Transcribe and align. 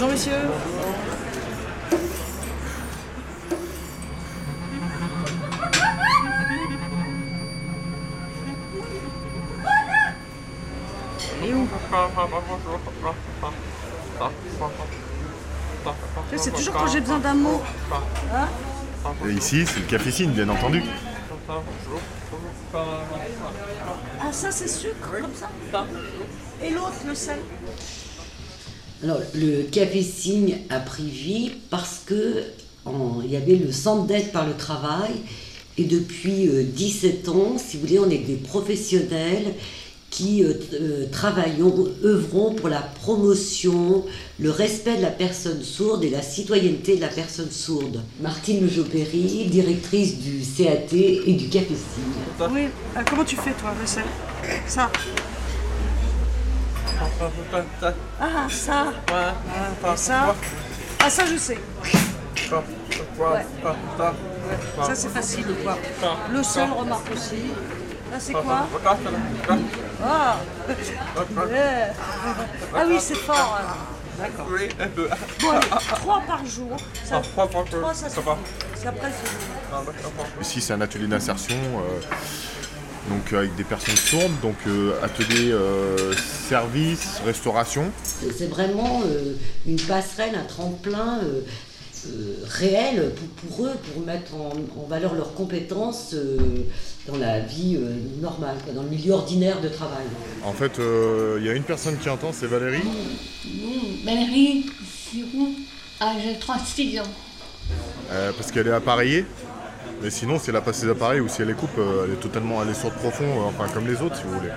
Bonjour 0.02 0.14
monsieur. 0.14 0.34
Elle 11.40 11.50
est 11.50 11.54
où? 11.54 11.68
C'est 16.36 16.52
toujours 16.52 16.74
quand 16.74 16.88
j'ai 16.88 17.02
besoin 17.02 17.20
d'un 17.20 17.36
mot. 17.36 17.62
Hein? 18.34 18.48
Et 19.28 19.34
ici, 19.34 19.68
c'est 19.68 19.82
le 19.82 19.86
café 19.86 20.10
Cine, 20.10 20.32
bien 20.32 20.50
entendu. 20.50 20.82
Ah 22.74 24.32
ça 24.32 24.50
c'est 24.50 24.68
sucre 24.68 25.12
comme 25.22 25.36
ça? 25.36 25.86
Et 26.60 26.72
l'autre 26.72 27.06
le 27.06 27.14
sel? 27.14 27.38
Alors, 29.04 29.20
le 29.34 29.64
café 29.64 30.04
Cygne 30.04 30.58
a 30.70 30.80
pris 30.80 31.10
vie 31.10 31.52
parce 31.70 32.02
que 32.06 32.44
il 33.24 33.32
y 33.32 33.36
avait 33.36 33.56
le 33.56 33.72
centre 33.72 34.06
d'aide 34.06 34.32
par 34.32 34.48
le 34.48 34.54
travail. 34.54 35.12
Et 35.78 35.86
depuis 35.86 36.48
euh, 36.48 36.64
17 36.64 37.30
ans, 37.30 37.56
si 37.58 37.78
vous 37.78 37.88
voulez, 37.88 38.00
on 38.00 38.10
est 38.10 38.18
des 38.18 38.36
professionnels 38.36 39.54
qui 40.10 40.44
euh, 40.44 40.54
euh, 40.74 41.06
travaillons, 41.10 41.88
œuvrons 42.04 42.54
pour 42.54 42.68
la 42.68 42.82
promotion, 42.82 44.04
le 44.38 44.52
respect 44.52 44.98
de 44.98 45.02
la 45.02 45.10
personne 45.10 45.64
sourde 45.64 46.04
et 46.04 46.10
la 46.10 46.22
citoyenneté 46.22 46.98
de 46.98 47.02
la 47.02 47.08
personne 47.08 47.50
sourde. 47.50 48.02
Martine 48.20 48.70
Jopéry, 48.70 49.48
directrice 49.50 50.20
du 50.20 50.42
CAT 50.58 50.94
et 50.94 51.34
du 51.34 51.48
Café 51.48 51.68
Cygne. 51.70 52.50
Oui. 52.54 52.68
Comment 53.10 53.24
tu 53.24 53.38
fais 53.38 53.54
toi 53.54 53.74
sel 53.86 54.04
Ça. 54.68 54.92
Ah 58.20 58.48
ça. 58.50 58.86
Ah, 59.12 59.94
et 59.94 59.98
ça. 59.98 60.36
Ah 61.04 61.10
ça 61.10 61.26
je 61.26 61.38
sais. 61.38 61.58
Ouais. 63.18 63.46
Ça 64.84 64.96
c'est 64.96 65.10
facile 65.10 65.48
quoi. 65.64 65.78
Le 66.32 66.44
sol 66.44 66.70
remarque 66.78 67.12
aussi. 67.14 67.52
Là 68.12 68.18
c'est 68.20 68.34
quoi 68.34 68.68
Ah. 70.04 70.38
Ah 72.76 72.84
oui 72.88 72.98
c'est 73.00 73.16
fort. 73.16 73.60
D'accord. 74.20 74.48
Bon 75.42 75.50
allez, 75.50 75.68
trois 75.96 76.22
par 76.22 76.46
jour. 76.46 76.78
Ça, 77.04 77.22
trois 77.22 77.48
ça 77.94 78.10
suffit. 78.10 78.22
C'est 78.76 78.88
après 78.88 79.12
c'est 79.12 80.42
Ici, 80.42 80.62
c'est 80.62 80.74
un 80.74 80.82
atelier 80.82 81.08
d'insertion, 81.08 81.56
euh, 81.56 82.02
donc 83.10 83.34
euh, 83.34 83.40
avec 83.40 83.56
des 83.56 83.64
personnes 83.64 83.96
sourdes, 83.98 84.40
donc 84.42 84.56
euh, 84.68 84.94
atelier 85.04 85.52
euh, 85.52 86.14
service, 86.48 87.22
restauration. 87.26 87.92
C'est 88.04 88.50
vraiment 88.50 89.02
euh, 89.06 89.34
une 89.66 89.80
passerelle, 89.80 90.36
un 90.36 90.46
tremplin 90.46 91.20
euh, 91.24 91.42
euh, 92.08 92.36
réel 92.46 93.12
pour, 93.16 93.50
pour 93.50 93.66
eux, 93.68 93.74
pour 93.94 94.06
mettre 94.06 94.34
en, 94.36 94.52
en 94.80 94.88
valeur 94.88 95.14
leurs 95.16 95.34
compétences 95.34 96.14
euh, 96.14 96.38
dans 97.08 97.18
la 97.18 97.40
vie 97.40 97.78
euh, 97.78 97.96
normale, 98.22 98.58
quoi, 98.64 98.74
dans 98.74 98.84
le 98.84 98.90
milieu 98.90 99.14
ordinaire 99.14 99.62
de 99.62 99.70
travail. 99.70 100.06
En 100.44 100.54
fait, 100.54 100.80
euh, 100.80 101.38
il 101.40 101.46
y 101.46 101.50
a 101.50 101.54
une 101.54 101.64
personne 101.64 101.98
qui 101.98 102.10
entend, 102.10 102.32
c'est 102.34 102.48
Valérie. 102.48 102.84
Mmh, 102.84 104.06
Valérie 104.06 104.66
Giroux, 105.14 105.54
âge 106.02 106.40
36 106.40 107.00
ans. 107.00 107.04
Euh, 108.12 108.32
parce 108.38 108.52
qu'elle 108.52 108.68
est 108.68 108.72
appareillée. 108.72 109.26
Mais 110.02 110.10
sinon, 110.10 110.40
si 110.40 110.50
elle 110.50 110.56
a 110.56 110.62
pas 110.62 110.74
ses 110.74 110.90
appareils 110.90 111.20
ou 111.20 111.28
si 111.28 111.42
elle 111.42 111.50
les 111.50 111.54
coupe, 111.54 111.78
euh, 111.78 112.06
elle 112.06 112.14
est 112.14 112.20
totalement, 112.20 112.62
elle 112.62 112.70
est 112.70 112.74
sourde 112.74 112.96
profond, 112.96 113.24
euh, 113.26 113.50
enfin 113.50 113.68
comme 113.74 113.88
les 113.88 114.02
autres, 114.02 114.16
si 114.18 114.24
vous 114.24 114.34
voulez. 114.34 114.50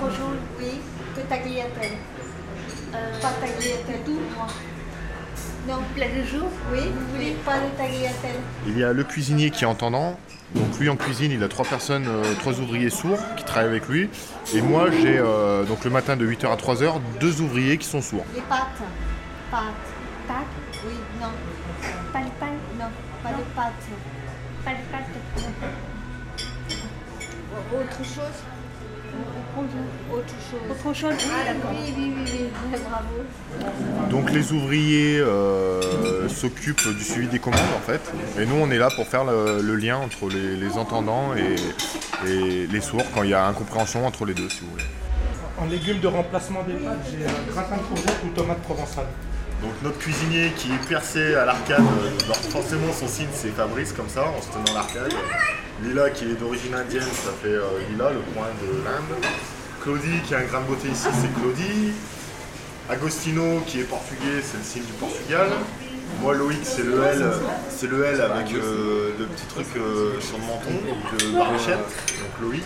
Bonjour, 0.00 0.30
oui. 0.60 0.80
Que 1.14 1.20
tagliatelle 1.22 1.98
Pas 2.92 3.32
tagliatelle, 3.40 4.00
tout, 4.04 4.20
moi. 4.36 4.46
Non, 5.68 5.78
plat 5.96 6.06
de 6.06 6.22
jour 6.24 6.48
Oui, 6.72 6.78
vous 6.94 7.16
voulez 7.16 7.36
pas 7.44 7.56
de 7.58 7.76
tagliatelle 7.76 8.40
Il 8.68 8.78
y 8.78 8.84
a 8.84 8.92
le 8.92 9.02
cuisinier 9.02 9.50
qui 9.50 9.64
est 9.64 9.66
entendant. 9.66 10.16
Donc 10.54 10.78
lui 10.78 10.88
en 10.88 10.96
cuisine, 10.96 11.32
il 11.32 11.42
a 11.42 11.48
trois 11.48 11.64
personnes, 11.64 12.06
euh, 12.06 12.22
trois 12.38 12.60
ouvriers 12.60 12.90
sourds 12.90 13.18
qui 13.36 13.44
travaillent 13.44 13.70
avec 13.70 13.88
lui. 13.88 14.08
Et 14.54 14.62
moi, 14.62 14.90
j'ai 14.90 15.18
euh, 15.18 15.64
donc 15.64 15.84
le 15.84 15.90
matin 15.90 16.16
de 16.16 16.24
8h 16.24 16.46
à 16.52 16.56
3h 16.56 17.00
deux 17.20 17.40
ouvriers 17.40 17.78
qui 17.78 17.86
sont 17.86 18.00
sourds. 18.00 18.24
Les 18.34 18.40
pâtes 18.42 18.60
Pâtes. 19.50 19.60
Pâtes 20.26 20.46
Oui, 20.84 20.94
non. 21.20 21.28
Pas 22.12 22.18
pâtes? 22.18 22.48
Non, 22.78 22.86
pas 23.22 23.30
de 23.30 23.42
pâtes. 23.54 23.72
Pas 24.64 24.70
de 24.72 24.76
pâtes? 24.90 25.10
Autre 27.72 28.04
chose? 28.04 28.38
Autre 30.12 30.34
chose. 30.50 30.60
Autre 30.70 30.94
chose 30.94 31.14
Ah. 31.30 31.52
Oui, 31.70 31.94
oui, 31.96 32.14
oui, 32.16 32.50
oui. 32.72 32.78
Bravo. 32.90 34.10
Donc 34.10 34.30
les 34.30 34.52
ouvriers 34.52 35.18
euh, 35.20 36.28
s'occupent 36.28 36.88
du 36.96 37.02
suivi 37.04 37.28
des 37.28 37.38
commandes 37.38 37.60
en 37.76 37.80
fait. 37.80 38.00
Et 38.38 38.44
nous, 38.46 38.56
on 38.56 38.70
est 38.70 38.78
là 38.78 38.90
pour 38.94 39.06
faire 39.06 39.24
le, 39.24 39.62
le 39.62 39.76
lien 39.76 39.96
entre 39.98 40.28
les, 40.28 40.56
les 40.56 40.76
entendants 40.76 41.34
et, 41.34 41.56
et 42.28 42.66
les 42.66 42.80
sourds 42.80 43.04
quand 43.14 43.22
il 43.22 43.30
y 43.30 43.34
a 43.34 43.46
incompréhension 43.46 44.06
entre 44.06 44.26
les 44.26 44.34
deux, 44.34 44.48
si 44.50 44.60
vous 44.60 44.70
voulez. 44.72 44.84
En 45.58 45.64
légumes 45.66 46.00
de 46.00 46.08
remplacement 46.08 46.62
des 46.64 46.74
pâtes, 46.74 46.98
j'ai 47.10 47.24
un 47.24 47.52
gratin 47.52 47.76
de 47.76 47.82
courgette 47.82 48.20
ou 48.26 48.28
tomate 48.34 48.60
provençale. 48.60 49.06
Donc 49.62 49.72
notre 49.82 49.98
cuisinier 49.98 50.50
qui 50.56 50.68
est 50.70 50.88
percé 50.88 51.34
à 51.34 51.44
l'arcade, 51.44 51.80
euh, 51.80 52.34
forcément 52.50 52.92
son 52.92 53.08
signe 53.08 53.26
c'est 53.32 53.48
Fabrice 53.48 53.92
comme 53.92 54.08
ça, 54.08 54.24
en 54.28 54.40
se 54.42 54.48
tenant 54.48 54.74
l'arcade. 54.74 55.12
Lila 55.82 56.10
qui 56.10 56.24
est 56.24 56.34
d'origine 56.34 56.74
indienne, 56.74 57.02
ça 57.02 57.30
fait 57.42 57.48
euh, 57.48 57.80
Lila, 57.90 58.10
le 58.10 58.20
coin 58.34 58.48
de 58.62 58.84
l'Inde. 58.84 59.24
Claudie 59.82 60.20
qui 60.26 60.34
a 60.34 60.38
un 60.38 60.44
grain 60.44 60.60
de 60.60 60.66
beauté 60.66 60.88
ici, 60.88 61.08
c'est 61.20 61.32
Claudie. 61.40 61.92
Agostino 62.88 63.60
qui 63.66 63.80
est 63.80 63.84
portugais, 63.84 64.40
c'est 64.42 64.58
le 64.58 64.62
signe 64.62 64.84
du 64.84 64.92
Portugal. 64.92 65.48
Moi 66.20 66.34
Loïc 66.34 66.60
c'est 66.62 66.84
le 66.84 67.02
L, 67.02 67.30
c'est 67.68 67.88
le 67.88 68.04
L 68.04 68.20
avec 68.20 68.54
euh, 68.54 69.10
le 69.18 69.26
petit 69.26 69.46
truc 69.46 69.66
euh, 69.76 70.20
sur 70.20 70.38
le 70.38 70.44
menton 70.44 70.70
de 71.18 71.36
Baruchette, 71.36 71.78
donc 71.78 72.40
Loïc. 72.40 72.64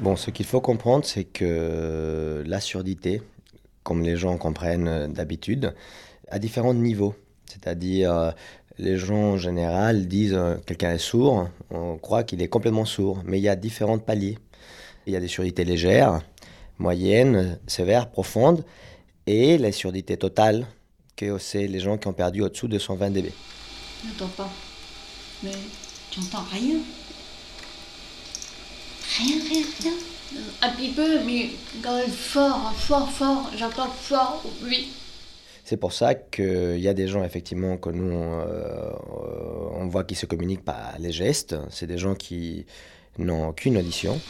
Bon, 0.00 0.16
ce 0.16 0.30
qu'il 0.30 0.46
faut 0.46 0.62
comprendre, 0.62 1.04
c'est 1.04 1.24
que 1.24 2.42
la 2.46 2.60
surdité, 2.60 3.22
comme 3.82 4.02
les 4.02 4.16
gens 4.16 4.36
comprennent 4.36 4.88
euh, 4.88 5.08
d'habitude, 5.08 5.74
à 6.28 6.38
différents 6.38 6.74
niveaux. 6.74 7.14
C'est-à-dire, 7.46 8.12
euh, 8.12 8.30
les 8.78 8.96
gens 8.96 9.32
en 9.32 9.36
général 9.36 10.06
disent 10.06 10.34
euh, 10.34 10.56
quelqu'un 10.66 10.92
est 10.92 10.98
sourd, 10.98 11.48
on 11.70 11.98
croit 11.98 12.24
qu'il 12.24 12.42
est 12.42 12.48
complètement 12.48 12.84
sourd, 12.84 13.22
mais 13.24 13.38
il 13.38 13.42
y 13.42 13.48
a 13.48 13.56
différents 13.56 13.98
paliers. 13.98 14.38
Il 15.06 15.12
y 15.12 15.16
a 15.16 15.20
des 15.20 15.28
surdités 15.28 15.64
légères, 15.64 16.20
moyennes, 16.78 17.58
sévères, 17.66 18.10
profondes, 18.10 18.64
et 19.26 19.58
la 19.58 19.72
surdité 19.72 20.16
totale, 20.16 20.66
que 21.16 21.38
c'est 21.38 21.66
les 21.66 21.80
gens 21.80 21.98
qui 21.98 22.08
ont 22.08 22.12
perdu 22.12 22.42
au-dessous 22.42 22.68
de 22.68 22.78
120 22.78 23.10
dB. 23.10 23.32
J'entends 24.04 24.32
pas. 24.36 24.50
Mais 25.42 25.52
tu 26.10 26.20
entends 26.20 26.44
rien 26.50 26.76
Rien, 29.18 29.36
rien, 29.48 29.64
rien. 29.82 29.92
Un 30.62 30.68
petit 30.70 30.90
peu, 30.90 31.24
mais 31.24 31.50
quand 31.82 31.96
même 31.96 32.10
fort, 32.10 32.72
fort, 32.76 33.10
fort, 33.10 33.50
j'entends 33.56 33.88
fort, 33.88 34.42
oui. 34.62 34.90
C'est 35.64 35.76
pour 35.76 35.92
ça 35.92 36.14
qu'il 36.14 36.80
y 36.80 36.88
a 36.88 36.94
des 36.94 37.08
gens, 37.08 37.22
effectivement, 37.22 37.76
que 37.76 37.90
nous, 37.90 38.12
euh, 38.12 38.92
on 39.76 39.86
voit 39.86 40.04
qui 40.04 40.14
se 40.14 40.26
communiquent 40.26 40.64
par 40.64 40.98
les 40.98 41.12
gestes. 41.12 41.56
C'est 41.70 41.86
des 41.86 41.98
gens 41.98 42.14
qui 42.14 42.66
n'ont 43.18 43.48
aucune 43.48 43.76
audition. 43.76 44.20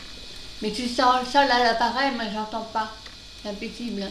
Mais 0.62 0.70
tu 0.70 0.87
sors 0.87 1.25
ça 1.25 1.47
là, 1.47 1.64
l'appareil, 1.64 2.12
mais 2.19 2.26
j'entends 2.32 2.67
pas. 2.73 2.91
C'est 3.43 3.49
impossible. 3.49 4.05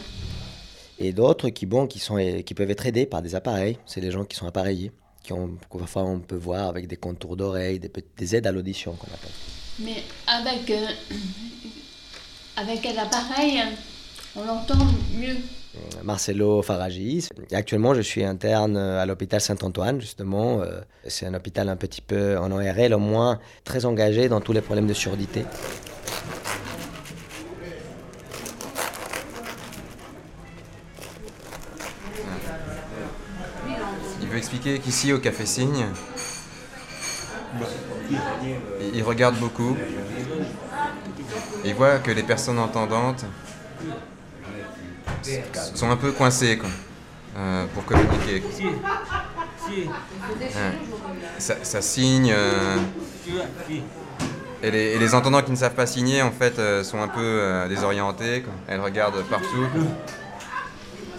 Et 0.98 1.12
d'autres 1.12 1.50
qui, 1.50 1.66
bon, 1.66 1.86
qui, 1.86 1.98
sont, 1.98 2.16
qui 2.44 2.54
peuvent 2.54 2.70
être 2.70 2.86
aidés 2.86 3.06
par 3.06 3.22
des 3.22 3.34
appareils. 3.34 3.78
C'est 3.86 4.00
des 4.00 4.10
gens 4.10 4.24
qui 4.24 4.36
sont 4.36 4.46
appareillés, 4.46 4.90
qui 5.22 5.32
ont, 5.32 5.56
que 5.70 5.78
parfois 5.78 6.02
on 6.02 6.18
peut 6.18 6.36
voir 6.36 6.68
avec 6.68 6.88
des 6.88 6.96
contours 6.96 7.36
d'oreilles, 7.36 7.80
des 8.16 8.36
aides 8.36 8.46
à 8.46 8.52
l'audition 8.52 8.94
qu'on 8.94 9.06
appelle. 9.06 9.30
Mais 9.78 10.02
avec, 10.26 10.68
euh, 10.70 10.88
avec 12.60 12.84
un 12.84 13.02
appareil, 13.02 13.58
hein. 13.58 13.70
on 14.36 14.44
l'entend 14.44 14.86
mieux. 15.18 15.36
Marcelo 16.02 16.62
Faragis. 16.62 17.28
Actuellement, 17.52 17.94
je 17.94 18.00
suis 18.00 18.24
interne 18.24 18.76
euh, 18.76 19.00
à 19.00 19.06
l'hôpital 19.06 19.40
Saint-Antoine, 19.40 20.00
justement. 20.00 20.60
Euh, 20.60 20.80
c'est 21.06 21.26
un 21.26 21.34
hôpital 21.34 21.68
un 21.68 21.76
petit 21.76 22.02
peu 22.02 22.36
en 22.38 22.50
ORL, 22.50 22.92
au 22.92 22.98
moins 22.98 23.38
très 23.64 23.84
engagé 23.86 24.28
dans 24.28 24.40
tous 24.40 24.52
les 24.52 24.60
problèmes 24.60 24.86
de 24.86 24.94
surdité. 24.94 25.44
Il 34.20 34.28
veut 34.28 34.38
expliquer 34.38 34.78
qu'ici, 34.80 35.12
au 35.12 35.18
Café 35.18 35.46
Signe, 35.46 35.86
il 38.92 39.02
regarde 39.02 39.36
beaucoup, 39.38 39.76
il 41.64 41.74
voit 41.74 41.98
que 41.98 42.10
les 42.10 42.22
personnes 42.22 42.58
entendantes 42.58 43.24
sont 45.74 45.90
un 45.90 45.96
peu 45.96 46.12
coincées 46.12 46.58
quoi, 46.58 46.70
euh, 47.36 47.66
pour 47.74 47.84
communiquer. 47.84 48.42
Ça, 51.38 51.54
ça, 51.62 51.80
signe. 51.80 52.32
Euh, 52.34 52.76
et, 54.62 54.70
les, 54.70 55.14
entendants 55.14 55.42
qui 55.42 55.52
ne 55.52 55.56
savent 55.56 55.74
pas 55.74 55.86
signer, 55.86 56.22
en 56.22 56.32
fait, 56.32 56.58
euh, 56.58 56.82
sont 56.82 57.00
un 57.00 57.08
peu 57.08 57.66
désorientés. 57.68 58.44
Elles 58.66 58.80
regardent 58.80 59.22
partout. 59.24 59.66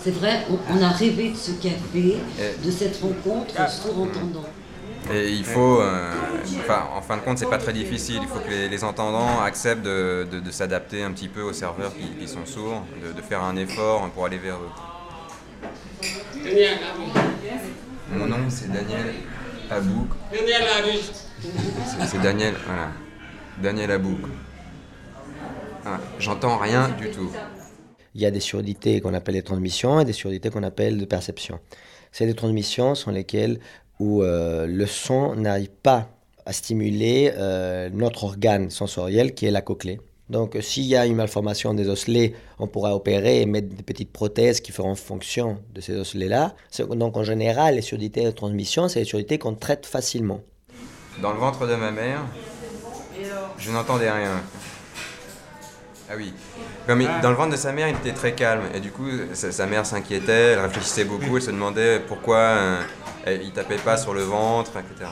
C'est 0.04 0.12
vrai, 0.12 0.46
on, 0.50 0.82
a 0.82 0.90
rêvé 0.90 1.30
de 1.30 1.38
ce 1.38 1.52
café, 1.52 2.18
de 2.64 2.72
cette 2.72 3.00
rencontre 3.02 3.54
sourd-entendant. 3.70 4.46
Et 5.10 5.30
il 5.32 5.44
faut, 5.44 5.82
euh, 5.82 6.14
enfin, 6.60 6.88
en 6.94 7.02
fin 7.02 7.18
de 7.18 7.22
compte, 7.22 7.38
c'est 7.38 7.50
pas 7.50 7.58
très 7.58 7.74
difficile. 7.74 8.20
Il 8.22 8.28
faut 8.28 8.40
que 8.40 8.70
les, 8.70 8.84
entendants 8.84 9.42
acceptent 9.42 9.84
de, 9.84 10.42
s'adapter 10.52 11.04
un 11.04 11.12
petit 11.12 11.28
peu 11.28 11.42
aux 11.42 11.54
serveurs 11.54 11.94
qui, 12.20 12.28
sont 12.28 12.46
sourds, 12.46 12.86
de, 13.16 13.22
faire 13.22 13.42
un 13.42 13.56
effort 13.56 14.10
pour 14.12 14.26
aller 14.26 14.38
vers 14.38 14.58
eux. 14.58 14.70
Mon 18.12 18.28
nom, 18.28 18.50
c'est 18.50 18.72
Daniel 18.72 19.14
Abouk. 19.70 20.10
C'est 22.08 22.22
Daniel, 22.22 22.54
voilà. 22.66 22.90
Daniel 23.62 23.92
Abouk. 23.92 24.20
Ah, 25.86 26.00
j'entends 26.20 26.58
rien 26.58 26.90
du 26.90 27.10
tout. 27.10 27.32
Il 28.14 28.22
y 28.22 28.26
a 28.26 28.32
des 28.32 28.40
surdités 28.40 29.02
qu'on 29.02 29.14
appelle 29.14 29.36
les 29.36 29.42
transmissions 29.42 30.00
et 30.00 30.06
des 30.06 30.14
surdités 30.14 30.50
qu'on 30.50 30.64
appelle 30.64 30.98
de 30.98 31.06
perception. 31.06 31.60
Ces 32.12 32.26
des 32.26 32.34
transmissions 32.34 32.94
sont 32.94 33.12
lesquelles 33.12 33.60
où 34.02 34.24
euh, 34.24 34.66
le 34.66 34.88
son 34.88 35.36
n'arrive 35.36 35.70
pas 35.70 36.10
à 36.48 36.54
stimuler 36.54 37.32
euh, 37.38 37.88
notre 37.94 38.24
organe 38.24 38.72
sensoriel 38.72 39.36
qui 39.36 39.46
est 39.46 39.52
la 39.52 39.62
cochlée. 39.62 40.02
Donc 40.28 40.58
s'il 40.60 40.86
y 40.86 40.96
a 40.96 41.06
une 41.06 41.18
malformation 41.18 41.76
des 41.76 41.88
osselets, 41.88 42.34
on 42.58 42.66
pourra 42.66 42.96
opérer 42.96 43.42
et 43.42 43.46
mettre 43.46 43.68
des 43.68 43.84
petites 43.84 44.12
prothèses 44.12 44.60
qui 44.60 44.72
feront 44.72 44.96
fonction 44.96 45.60
de 45.76 45.82
ces 45.82 45.96
osselets-là. 45.96 46.56
Donc 46.90 47.16
en 47.16 47.24
général, 47.24 47.76
les 47.76 47.84
surdités 47.84 48.24
de 48.24 48.32
transmission, 48.32 48.88
c'est 48.88 49.00
les 49.00 49.06
surdités 49.06 49.38
qu'on 49.38 49.54
traite 49.54 49.86
facilement. 49.86 50.42
Dans 51.22 51.34
le 51.34 51.40
ventre 51.40 51.68
de 51.68 51.76
ma 51.76 51.92
mère, 51.92 52.22
je 53.60 53.72
n'entendais 53.72 54.10
rien. 54.10 54.42
Ah 56.10 56.16
oui. 56.18 56.34
Comme 56.88 57.06
dans 57.22 57.30
le 57.30 57.36
ventre 57.36 57.52
de 57.52 57.56
sa 57.56 57.72
mère, 57.72 57.88
il 57.88 57.96
était 57.98 58.14
très 58.14 58.34
calme. 58.34 58.64
Et 58.74 58.80
du 58.80 58.90
coup, 58.90 59.08
sa, 59.34 59.68
mère 59.68 59.86
s'inquiétait, 59.86 60.54
elle 60.54 60.60
réfléchissait 60.60 61.06
beaucoup, 61.06 61.38
elle 61.38 61.44
se 61.44 61.52
demandait 61.52 62.02
pourquoi 62.08 62.38
euh, 62.38 62.82
il 63.28 63.52
tapait 63.52 63.78
pas 63.78 63.98
sur 63.98 64.14
le 64.14 64.24
ventre, 64.24 64.72
etc. 64.78 65.10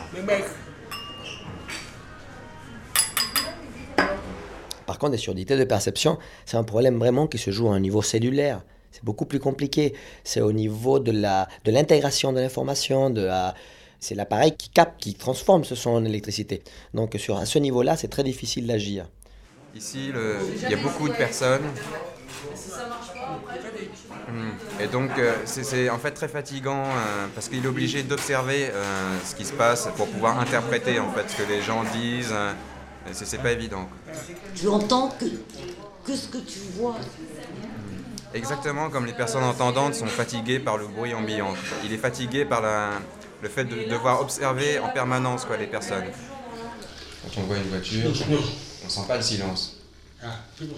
Par 4.85 4.97
contre, 4.97 5.11
les 5.11 5.17
surdités 5.17 5.55
de 5.55 5.63
perception, 5.63 6.17
c'est 6.45 6.57
un 6.57 6.63
problème 6.63 6.97
vraiment 6.97 7.27
qui 7.27 7.37
se 7.37 7.51
joue 7.51 7.69
à 7.69 7.75
un 7.75 7.79
niveau 7.79 8.01
cellulaire. 8.01 8.61
C'est 8.91 9.03
beaucoup 9.03 9.25
plus 9.25 9.39
compliqué. 9.39 9.93
C'est 10.23 10.41
au 10.41 10.51
niveau 10.51 10.99
de 10.99 11.11
l'intégration 11.71 12.31
de, 12.31 12.37
de 12.37 12.41
l'information, 12.41 13.09
de 13.09 13.29
c'est 13.99 14.15
l'appareil 14.15 14.55
qui 14.55 14.69
capte, 14.69 14.99
qui 14.99 15.13
transforme 15.13 15.63
ce 15.63 15.75
son 15.75 15.91
en 15.91 16.05
électricité. 16.05 16.63
Donc 16.93 17.15
sur 17.19 17.37
à 17.37 17.45
ce 17.45 17.59
niveau-là, 17.59 17.97
c'est 17.97 18.07
très 18.07 18.23
difficile 18.23 18.65
d'agir. 18.65 19.07
Ici, 19.75 20.11
il 20.11 20.69
y 20.69 20.73
a 20.73 20.77
beaucoup 20.77 21.07
de 21.07 21.13
personnes. 21.13 21.61
Et 24.79 24.87
donc, 24.87 25.11
euh, 25.17 25.35
c'est 25.45 25.89
en 25.89 25.97
fait 25.97 26.11
très 26.11 26.27
fatigant 26.27 26.83
euh, 26.83 27.27
parce 27.33 27.49
qu'il 27.49 27.63
est 27.63 27.67
obligé 27.67 28.03
d'observer 28.03 28.69
euh, 28.71 29.17
ce 29.25 29.35
qui 29.35 29.45
se 29.45 29.53
passe 29.53 29.89
pour 29.95 30.07
pouvoir 30.07 30.39
interpréter 30.39 30.99
en 30.99 31.11
fait 31.11 31.29
ce 31.29 31.37
que 31.37 31.47
les 31.49 31.61
gens 31.61 31.83
disent. 31.93 32.33
c'est 33.11 33.41
pas 33.41 33.51
évident. 33.51 33.89
Tu 34.55 34.67
entends 34.67 35.09
que, 35.19 35.25
que 36.05 36.15
ce 36.15 36.27
que 36.27 36.37
tu 36.39 36.59
vois. 36.77 36.95
Exactement 38.33 38.89
comme 38.89 39.05
les 39.05 39.13
personnes 39.13 39.43
entendantes 39.43 39.95
sont 39.95 40.05
fatiguées 40.05 40.59
par 40.59 40.77
le 40.77 40.87
bruit 40.87 41.13
ambiant. 41.13 41.53
Il 41.83 41.91
est 41.93 41.97
fatigué 41.97 42.45
par 42.45 42.61
la, 42.61 42.91
le 43.41 43.49
fait 43.49 43.65
de 43.65 43.89
devoir 43.89 44.21
observer 44.21 44.79
en 44.79 44.89
permanence 44.89 45.45
quoi, 45.45 45.57
les 45.57 45.67
personnes. 45.67 46.05
Quand 47.23 47.41
on 47.41 47.43
voit 47.45 47.57
une 47.57 47.69
voiture, 47.69 48.11
on 48.85 48.89
sent 48.89 49.01
pas 49.07 49.17
le 49.17 49.23
silence. 49.23 49.77
Ah, 50.23 50.27
c'est 50.57 50.69
bon. 50.69 50.75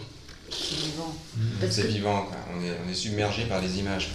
C'est 0.62 0.86
vivant. 0.86 1.16
C'est 1.70 1.88
vivant, 1.88 2.24
quoi. 2.24 2.38
On, 2.56 2.64
est, 2.64 2.78
on 2.86 2.90
est 2.90 2.94
submergé 2.94 3.46
par 3.46 3.62
les 3.62 3.80
images. 3.80 4.10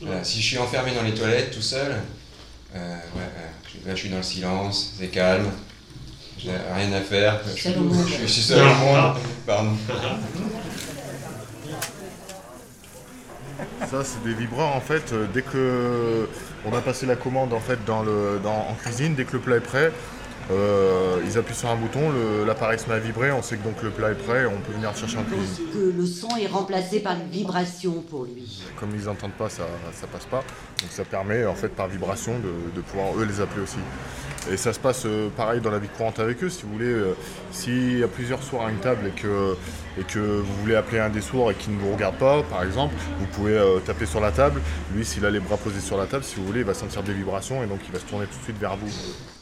Voilà, 0.00 0.24
si 0.24 0.40
je 0.42 0.46
suis 0.46 0.58
enfermé 0.58 0.94
dans 0.94 1.02
les 1.02 1.14
toilettes 1.14 1.52
tout 1.52 1.62
seul, 1.62 1.94
euh, 2.74 2.96
ouais, 3.14 3.86
là 3.86 3.94
je 3.94 4.00
suis 4.00 4.08
dans 4.08 4.16
le 4.16 4.22
silence, 4.22 4.94
c'est 4.98 5.08
calme, 5.08 5.48
j'ai 6.38 6.50
rien 6.50 6.92
à 6.92 7.00
faire, 7.00 7.40
je, 7.54 7.68
je, 8.20 8.26
suis 8.26 8.42
seul 8.42 8.62
au 8.62 8.74
monde. 8.74 9.16
Pardon. 9.46 9.76
Ça, 13.92 14.02
c'est 14.04 14.24
des 14.26 14.32
vibreurs 14.32 14.74
en 14.74 14.80
fait. 14.80 15.12
Euh, 15.12 15.26
dès 15.34 15.42
que 15.42 16.26
on 16.64 16.74
a 16.74 16.80
passé 16.80 17.04
la 17.04 17.14
commande 17.14 17.52
en 17.52 17.60
fait 17.60 17.78
dans 17.84 18.02
le, 18.02 18.40
en 18.42 18.72
cuisine, 18.82 19.14
dès 19.14 19.24
que 19.26 19.34
le 19.34 19.40
plat 19.40 19.56
est 19.56 19.60
prêt, 19.60 19.92
euh, 20.50 21.20
ils 21.26 21.36
appuient 21.36 21.54
sur 21.54 21.68
un 21.68 21.76
bouton, 21.76 22.10
l'appareil 22.46 22.78
se 22.78 22.88
met 22.88 22.94
à 22.94 22.98
vibrer, 22.98 23.32
on 23.32 23.42
sait 23.42 23.58
que 23.58 23.64
donc 23.64 23.82
le 23.82 23.90
plat 23.90 24.12
est 24.12 24.14
prêt, 24.14 24.46
on 24.46 24.58
peut 24.60 24.72
venir 24.72 24.96
chercher 24.96 25.18
un 25.18 25.24
cuisine. 25.24 25.66
Que 25.74 25.92
le 25.94 26.06
son 26.06 26.34
est 26.38 26.46
remplacé 26.46 27.00
par 27.00 27.16
une 27.16 27.28
vibration 27.28 28.02
pour 28.08 28.24
lui? 28.24 28.62
Comme 28.80 28.94
ils 28.98 29.04
n'entendent 29.04 29.32
pas, 29.32 29.50
ça, 29.50 29.64
ça 29.92 30.06
passe 30.06 30.24
pas. 30.24 30.42
Donc 30.80 30.90
ça 30.90 31.04
permet 31.04 31.44
en 31.44 31.54
fait 31.54 31.68
par 31.68 31.88
vibration 31.88 32.38
de, 32.38 32.74
de 32.74 32.80
pouvoir 32.80 33.08
eux 33.18 33.26
les 33.26 33.42
appeler 33.42 33.62
aussi. 33.62 33.76
Et 34.50 34.56
ça 34.56 34.72
se 34.72 34.78
passe 34.78 35.02
euh, 35.06 35.28
pareil 35.36 35.60
dans 35.60 35.70
la 35.70 35.78
vie 35.78 35.88
courante 35.88 36.18
avec 36.18 36.42
eux, 36.42 36.50
si 36.50 36.62
vous 36.62 36.72
voulez. 36.72 36.86
Euh, 36.86 37.14
s'il 37.52 37.98
y 37.98 38.02
a 38.02 38.08
plusieurs 38.08 38.42
sourds 38.42 38.64
à 38.64 38.70
une 38.70 38.78
table 38.78 39.06
et 39.06 39.20
que, 39.20 39.56
et 39.98 40.02
que 40.02 40.18
vous 40.18 40.54
voulez 40.60 40.74
appeler 40.74 41.00
un 41.00 41.10
des 41.10 41.20
sourds 41.20 41.50
et 41.50 41.54
qu'il 41.54 41.74
ne 41.74 41.78
vous 41.78 41.92
regarde 41.92 42.16
pas, 42.16 42.42
par 42.42 42.64
exemple, 42.64 42.94
vous 43.18 43.26
pouvez 43.26 43.56
euh, 43.56 43.78
taper 43.80 44.06
sur 44.06 44.20
la 44.20 44.32
table. 44.32 44.60
Lui, 44.94 45.04
s'il 45.04 45.24
a 45.24 45.30
les 45.30 45.40
bras 45.40 45.56
posés 45.56 45.80
sur 45.80 45.96
la 45.96 46.06
table, 46.06 46.24
si 46.24 46.36
vous 46.36 46.46
voulez, 46.46 46.60
il 46.60 46.66
va 46.66 46.74
sentir 46.74 47.02
des 47.02 47.12
vibrations 47.12 47.62
et 47.62 47.66
donc 47.66 47.80
il 47.86 47.92
va 47.92 48.00
se 48.00 48.04
tourner 48.04 48.26
tout 48.26 48.38
de 48.38 48.44
suite 48.44 48.58
vers 48.58 48.76
vous. 48.76 48.90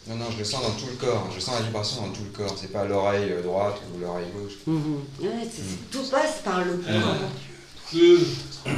Non, 0.09 0.17
non, 0.17 0.31
je 0.31 0.39
le 0.39 0.45
sens 0.45 0.63
dans 0.63 0.73
tout 0.73 0.91
le 0.91 0.97
corps. 0.97 1.31
Je 1.35 1.41
sens 1.41 1.61
la 1.61 1.67
vibration 1.67 2.03
dans 2.07 2.13
tout 2.13 2.25
le 2.25 2.37
corps. 2.37 2.57
C'est 2.59 2.73
pas 2.73 2.85
l'oreille 2.85 3.33
droite 3.43 3.81
ou 3.95 4.01
l'oreille 4.01 4.31
gauche. 4.35 4.59
Mhm. 4.67 5.03
Tout 5.91 6.11
passe 6.11 6.41
par 6.45 6.65
le 6.65 6.73
corps. 6.73 7.31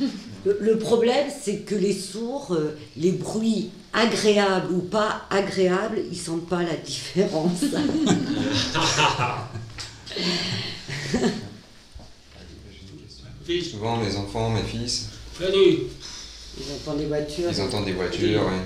Le, 0.46 0.78
problème, 0.78 1.26
c'est 1.42 1.64
que 1.64 1.74
les 1.74 1.92
sourds, 1.92 2.52
euh, 2.52 2.78
les 2.96 3.10
bruits 3.10 3.70
agréables 3.92 4.72
ou 4.72 4.78
pas 4.78 5.22
agréables, 5.28 5.98
ils 6.08 6.16
sentent 6.16 6.48
pas 6.48 6.62
la 6.62 6.76
différence. 6.76 7.64
Souvent, 13.70 13.96
mes 13.96 14.14
enfants, 14.16 14.50
mes 14.50 14.62
fils. 14.62 15.08
Ils 15.40 16.72
entendent 16.74 16.98
des 16.98 17.06
voitures. 17.06 17.50
Ils 17.50 17.60
entendent 17.60 17.86
des 17.86 17.92
voitures, 17.92 18.42
oui. 18.46 18.58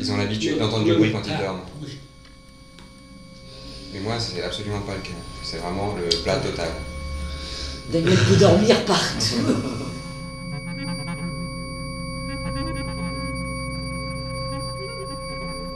Ils 0.00 0.10
ont 0.10 0.16
l'habitude 0.16 0.58
d'entendre 0.58 0.84
du 0.84 0.94
bruit 0.94 1.12
quand 1.12 1.22
ils 1.24 1.38
dorment. 1.38 1.60
Mais 3.92 4.00
moi, 4.00 4.18
c'est 4.18 4.42
absolument 4.42 4.80
pas 4.80 4.96
le 4.96 5.02
cas. 5.02 5.10
C'est 5.44 5.58
vraiment 5.58 5.94
le 5.96 6.08
plat 6.22 6.40
total. 6.40 6.70
Daniel 7.92 8.16
peut 8.28 8.36
dormir 8.36 8.84
partout. 8.84 9.34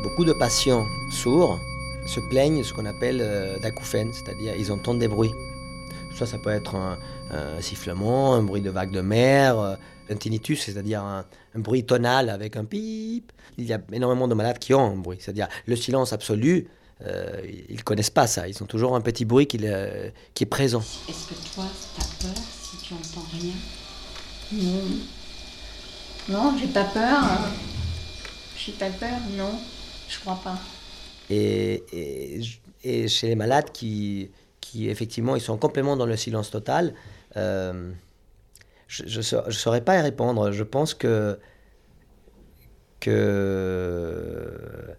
Beaucoup 0.01 0.25
de 0.25 0.33
patients 0.33 0.87
sourds 1.11 1.59
se 2.07 2.21
plaignent 2.21 2.59
de 2.59 2.63
ce 2.63 2.73
qu'on 2.73 2.87
appelle 2.87 3.19
euh, 3.21 3.59
d'acouphènes, 3.59 4.13
c'est-à-dire 4.13 4.55
ils 4.57 4.71
entendent 4.71 5.01
des 5.01 5.09
bruits. 5.09 5.33
Ça, 6.15 6.25
ça 6.27 6.39
peut 6.39 6.51
être 6.51 6.77
un, 6.77 6.99
sifflement, 7.61 8.35
un 8.35 8.45
bruit 8.45 8.63
de 8.63 8.71
vague 8.71 8.93
de 8.93 9.01
mer, 9.01 9.59
euh, 9.59 9.75
un 10.09 10.15
tinnitus, 10.15 10.63
c'est-à-dire 10.63 11.03
un, 11.03 11.25
bruit 11.57 11.85
tonal 11.85 12.31
avec 12.31 12.57
un 12.57 12.65
pip. 12.65 13.33
Il 13.59 13.65
y 13.65 13.73
a 13.73 13.81
énormément 13.93 14.29
de 14.29 14.35
malades 14.35 14.61
qui 14.61 14.73
ont 14.73 14.93
un 14.93 14.97
bruit, 14.97 15.19
c'est-à-dire 15.21 15.49
le 15.67 15.75
silence 15.75 16.13
absolu. 16.13 16.69
Euh, 17.07 17.43
ils 17.69 17.77
ne 17.77 17.83
connaissent 17.83 18.11
pas 18.11 18.27
ça, 18.27 18.49
ils 18.49 18.63
ont 18.63 18.67
toujours 18.67 18.97
un 18.97 19.01
petit 19.01 19.25
bruit 19.25 19.47
qui, 19.47 19.59
qui 19.59 20.45
est 20.45 20.47
présent. 20.47 20.83
Est-ce 21.09 21.29
que 21.29 21.55
toi, 21.55 21.65
tu 21.95 22.01
as 22.01 22.29
peur 22.29 22.43
si 22.63 22.77
tu 22.79 22.95
entends 22.95 23.27
rien? 23.33 23.53
Non. 24.53 24.83
Non, 26.29 26.57
j'ai 26.59 26.69
pas 26.69 26.85
peur. 26.85 27.23
J'ai 28.57 28.73
pas 28.73 28.89
peur, 28.89 29.19
non. 29.37 29.59
Je 30.09 30.19
crois 30.21 30.41
pas. 30.43 30.59
Et, 31.29 32.41
et, 32.83 33.09
chez 33.09 33.29
les 33.29 33.35
malades 33.35 33.71
qui, 33.73 34.31
qui, 34.61 34.89
effectivement, 34.89 35.37
ils 35.37 35.43
sont 35.43 35.59
complètement 35.59 35.97
dans 35.97 36.07
le 36.07 36.17
silence 36.17 36.51
total, 36.51 36.95
euh, 37.37 37.93
je 38.89 39.19
ne 39.19 39.51
saurais 39.51 39.83
pas 39.83 39.97
y 39.99 40.01
répondre. 40.01 40.53
Je 40.53 40.63
pense 40.63 40.95
que, 40.95 41.39
que 43.01 44.95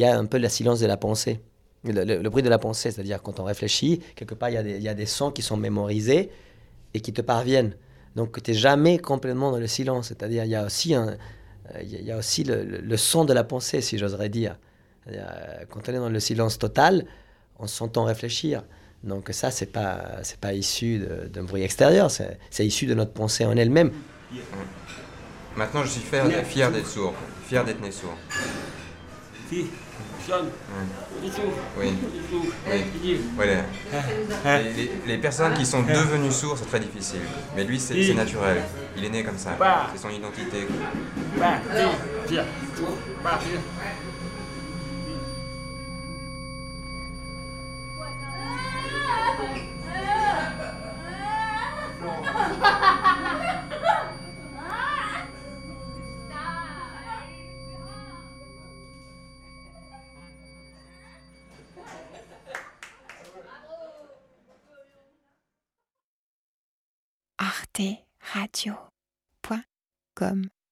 il 0.00 0.04
y 0.04 0.06
a 0.06 0.18
un 0.18 0.24
peu 0.24 0.38
le 0.38 0.48
silence 0.48 0.80
de 0.80 0.86
la 0.86 0.96
pensée. 0.96 1.40
Le, 1.84 2.26
bruit 2.30 2.42
de 2.42 2.48
la 2.48 2.58
pensée, 2.58 2.90
c'est-à-dire 2.90 3.22
quand 3.22 3.38
on 3.38 3.44
réfléchit, 3.44 4.00
quelque 4.16 4.34
part, 4.34 4.48
il 4.48 4.54
y, 4.54 4.56
a 4.88 4.94
des, 4.94 5.02
il 5.02 5.08
sons 5.08 5.30
qui 5.30 5.42
sont 5.42 5.58
mémorisés 5.58 6.30
et 6.94 7.00
qui 7.00 7.12
te 7.12 7.20
parviennent. 7.20 7.76
Donc, 8.16 8.42
tu 8.42 8.50
n'es 8.50 8.56
jamais 8.56 8.98
complètement 8.98 9.50
dans 9.50 9.58
le 9.58 9.66
silence. 9.66 10.08
C'est-à-dire, 10.08 10.44
il 10.44 10.50
y 10.50 10.54
a 10.54 10.64
aussi, 10.64 10.94
un, 10.94 11.18
il 11.82 12.02
y 12.02 12.10
a 12.10 12.16
aussi 12.16 12.44
le, 12.44 12.96
son 12.96 13.26
de 13.26 13.34
la 13.34 13.44
pensée, 13.44 13.82
si 13.82 13.98
j'oserais 13.98 14.30
dire. 14.30 14.56
Quand 15.68 15.86
on 15.86 15.92
est 15.92 15.96
dans 15.96 16.08
le 16.08 16.20
silence 16.20 16.58
total, 16.58 17.04
on 17.58 17.66
s'entend 17.66 18.04
réfléchir. 18.04 18.62
Donc 19.04 19.28
ça, 19.32 19.50
c'est 19.50 19.66
pas 19.66 20.22
pas 20.40 20.54
issu 20.54 21.02
d'un 21.30 21.44
bruit 21.44 21.62
extérieur, 21.62 22.10
c'est 22.10 22.66
issu 22.66 22.86
de 22.86 22.94
notre 22.94 23.12
pensée 23.12 23.44
en 23.44 23.54
elle-même. 23.54 23.92
Maintenant, 25.56 25.82
je 25.84 25.88
suis 25.88 26.00
fier, 26.00 26.24
fier 26.46 26.72
d'être 26.72 26.86
sourd, 26.86 27.12
fier 27.46 27.64
d'être 27.64 27.82
né 27.82 27.90
sourd. 27.90 28.16
Oui. 31.78 31.92
Oui. 33.38 33.48
Les, 34.44 34.90
les, 35.06 35.18
personnes 35.18 35.54
qui 35.54 35.66
sont 35.66 35.82
devenues 35.82 36.30
sourds, 36.30 36.58
c'est 36.58 36.68
très 36.68 36.80
difficile. 36.80 37.20
Mais 37.56 37.64
lui, 37.64 37.80
c'est 37.80 38.14
naturel. 38.14 38.62
Il 38.96 39.04
est 39.04 39.10
né 39.10 39.24
comme 39.24 39.38
ça. 39.38 39.56
C'est 39.92 40.00
son 40.00 40.10
identité. 40.10 40.66
Radio.com 68.34 70.50